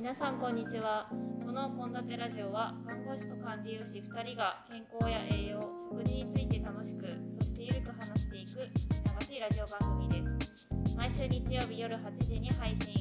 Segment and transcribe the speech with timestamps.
[0.00, 1.10] 皆さんこんにちは。
[1.44, 7.04] この献立ラジオは看護師と管理栄養士2人が健康や栄養食事について楽しく
[7.38, 8.60] そしてゆるく話していく
[9.20, 10.96] 流しいラジオ番組です。
[10.96, 12.94] 毎週日曜日夜8時に配信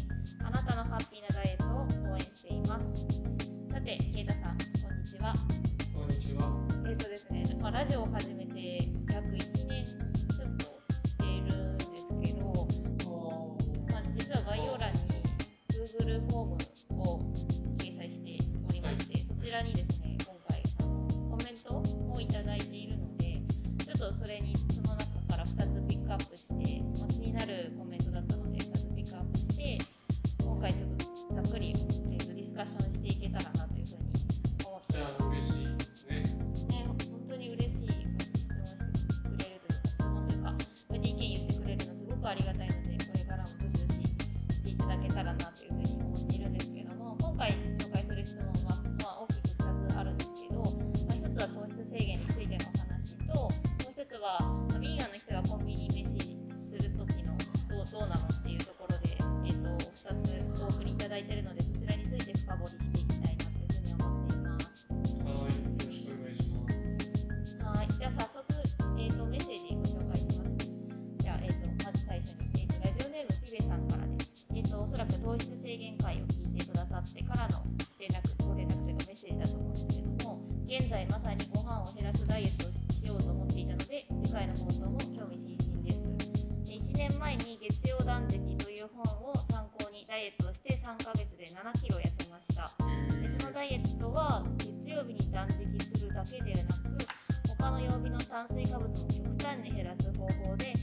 [0.44, 2.86] あなたのハッピーなダイエットを応援しています。
[3.72, 5.34] さてケイタさんこんにちは。
[5.96, 6.52] こんにちは。
[6.86, 8.39] えっ、とですね、まあ、ラジオを始め
[77.10, 77.64] ってからの
[78.00, 86.00] 連絡、ご連絡というかメッセージだと思うんですけども、現在まさにご飯を減らすダイエットをしようと思っていたので、次回の放送も興味津々です。
[86.70, 92.70] 1年前に月曜断食という本を参考にダイエットをして3ヶ月で7キロ痩せました。
[93.18, 97.06] でそのダイエットは月曜日に断食するだけではなく
[97.58, 100.74] 他の曜日の炭水化物も極端に減らす方法で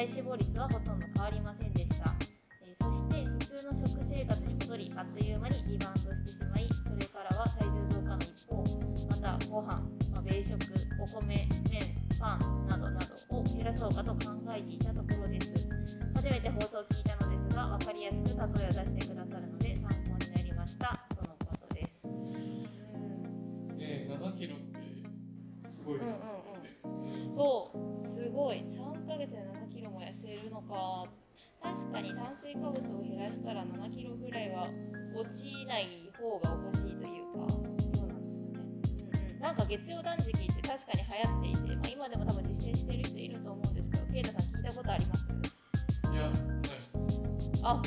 [0.00, 2.14] 体脂肪率はほとんど変わりませんでした、
[2.62, 8.64] えーそして普通の食生活に戻りあっという間にリバウンドしてしまいそれからは体重増加の一方
[9.10, 9.66] またご飯、
[10.10, 10.56] まあ、米食
[10.98, 11.82] お米麺
[12.18, 14.89] パンなどなどを減らそうかと考えていた
[33.40, 34.68] したら7キロぐらいは
[35.16, 37.48] 落ちない方がおかしいというか。
[37.48, 39.34] そうなんですよね、うん。
[39.34, 45.26] うん、なんか月曜断食って確かに流行っていて、まあ、今でも多分実践してる人いると思うんですけどケイタさん聞いたことあります？
[46.12, 46.28] いや、な
[46.58, 46.92] いです。
[47.62, 47.82] あ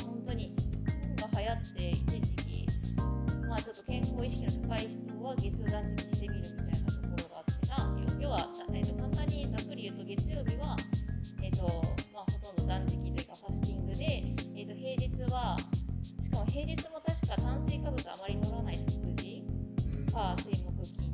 [20.14, 21.10] 火水木金。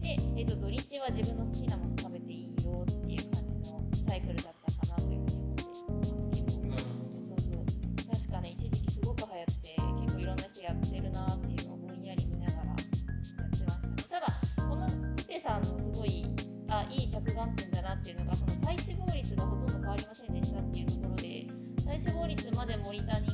[0.00, 6.68] で、えー、と土日は自分の好きなもの食べていいよっていう感じのサイクルだったかなというふうに思ってますけど。
[6.70, 9.74] なるほそうそう確かね一時期すごく流行って
[10.06, 13.74] 結構いろんな人やってるなっていうのをぼんやり見ながらやってました。
[13.88, 14.26] ねただ
[14.68, 14.86] この
[15.16, 16.24] ピペさんのすごい
[16.68, 21.46] あいい着眼点だなっていうのがその体脂肪率がほとんど変わりませんでしたっていうところで
[21.84, 23.33] 体脂肪率までモニタリング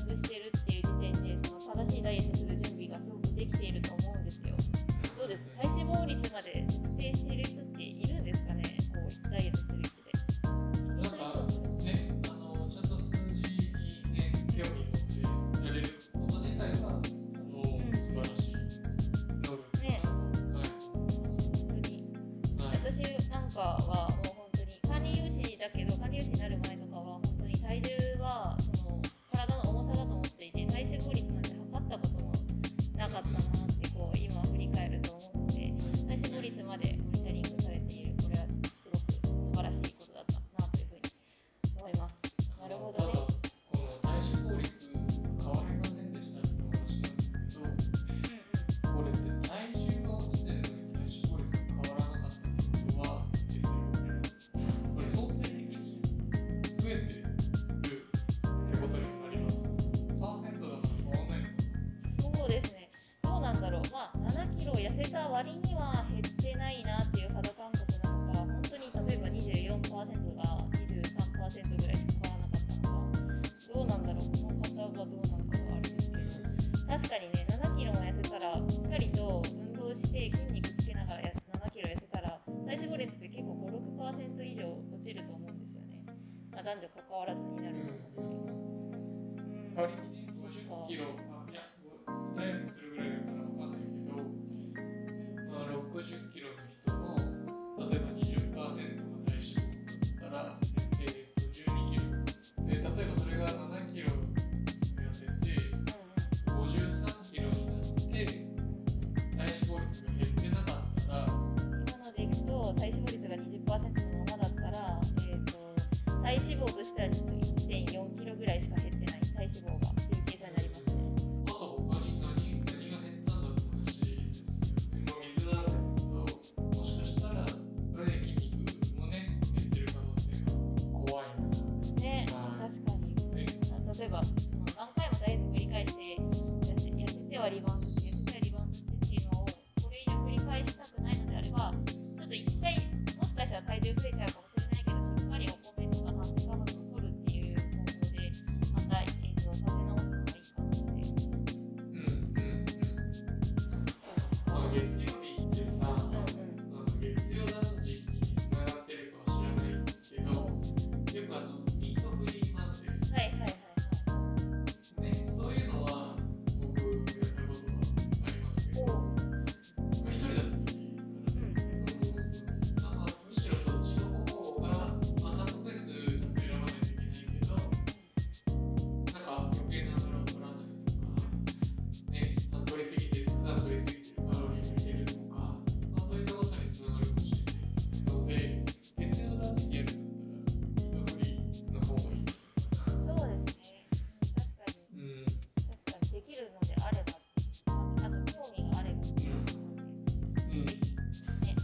[23.60, 25.99] かはもう本当に管理栄養士だけど
[71.80, 72.94] ぐらいしか買わなかったか
[73.74, 76.20] どうなんだろうこの方はどうなのかはあるんですけど。
[76.90, 83.54] 確かにね7キロも痩せたらしっかりと運動して筋肉つけながら7キロ痩せたら体脂肪率って結構
[83.98, 86.04] 56%以上落ちると思うんですよね、
[86.52, 87.76] まあ、男女関わらずになる
[88.14, 88.56] と思うんです
[90.88, 91.04] けど。
[91.04, 91.29] うん。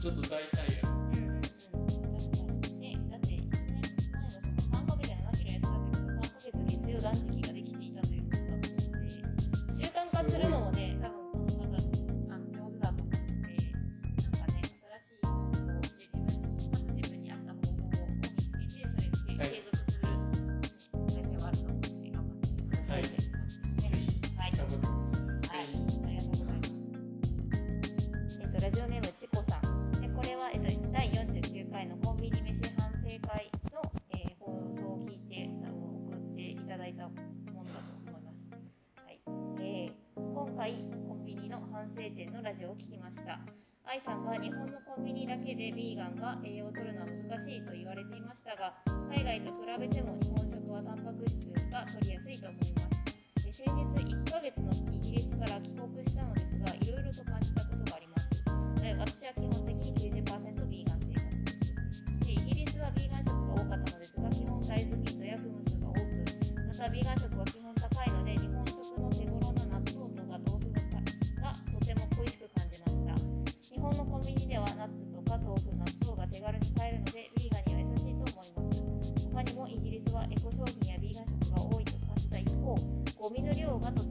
[0.06, 0.55] xuất từ Tây
[42.06, 43.40] 生店のラジオを聞きました。
[43.82, 48.78] 愛さんは日本のコンビニだけでヴィーガンが栄養を取るのは難しいと言われていましたが、
[49.10, 52.86] 海外と比べても日本食はタンパク質が取りやすいと思いま
[53.42, 53.50] す。
[53.50, 58.38] 先日1ヶ月のイギリスから帰国したのですが、いろいろと感じたことがあります。
[58.86, 62.06] 私は基本的に90%ヴィーガン生活です。
[62.22, 65.98] でイギリスはヴィーガン食が多かったのですが、基本大豆ミートやフムスが多く、
[66.70, 67.65] またヴィーガン食は基本
[83.46, 84.05] の量がと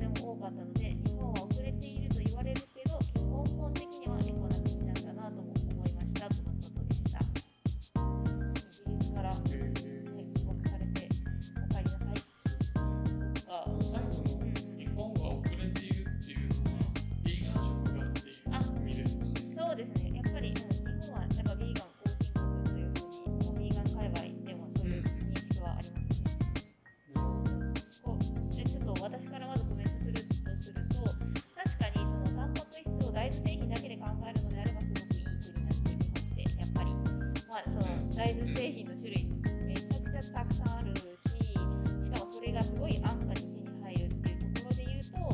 [38.26, 39.30] 大豆製品の種類
[39.68, 45.30] めちゃくちゃたくさんあるししかもそれがすごい安価に手に入るっていうところで言うとや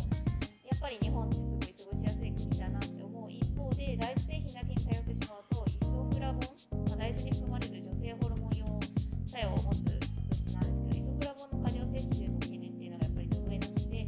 [0.76, 8.68] っぱり日本ってすごい過ごしやすい国だなって思う一方で大豆製品だけに頼ってしまうとイソフラボン、まあ、大豆に含まれる女性ホルモン用
[9.24, 9.96] 作用を持つ物
[10.36, 14.04] 質なんですけどイソフラボンの過剰摂取の懸念っていうのがやっぱり得意なので、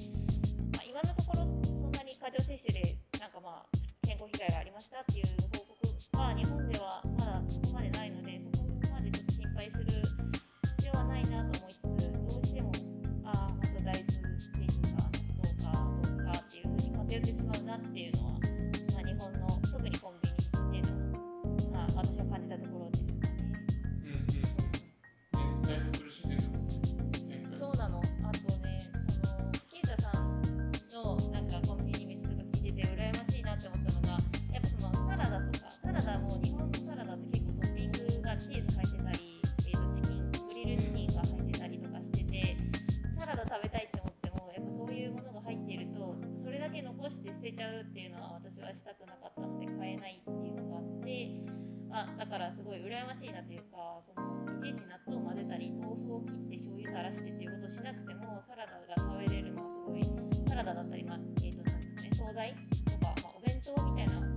[0.76, 3.72] まあ、今のところそんなに過剰摂取でなんかまあ
[4.04, 5.43] 健康被害がありましたっていう
[48.24, 51.28] は私はしたくなかったので買えないっていうのがあって
[51.92, 60.02] あだからすごい羨ましいなというかそのいちいち納豆を混ぜたり豆腐を切って醤油垂らしてっていうことしなくてもサラダが食べれるのはすごい
[60.48, 64.33] サラダだったり、まあえーとなんですかね、惣菜とか、まあ、お弁当みたいな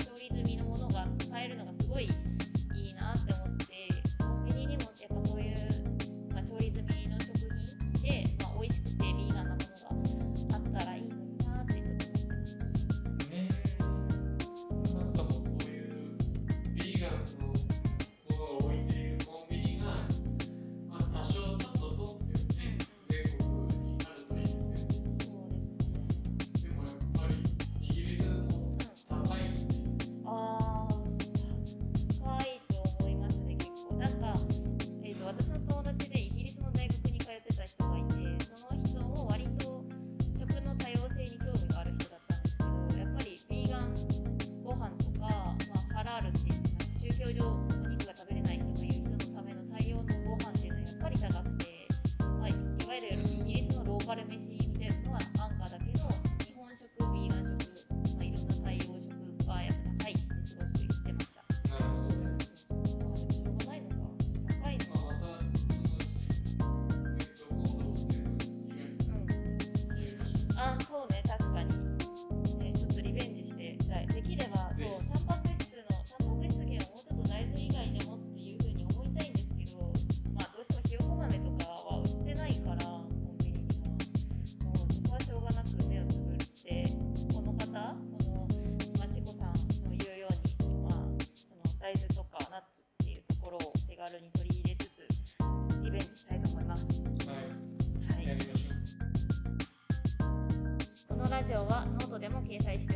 [102.47, 102.96] 掲載して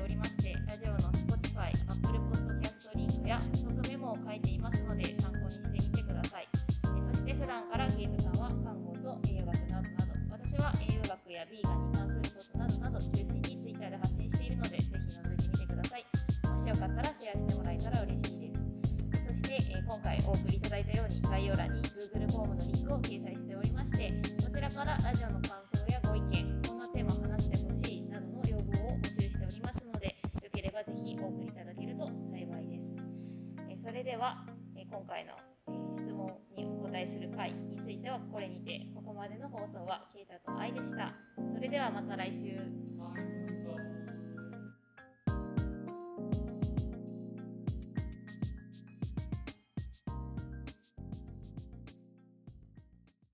[34.21, 34.37] は、
[34.77, 35.33] え今回の、
[35.67, 41.15] え質問にお答えする回についてはこれにてここまでの放送はケイタと愛でした
[41.55, 43.30] それではまた来週。